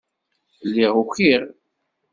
Lliɣ 0.67 0.93
ukiɣ. 1.01 1.43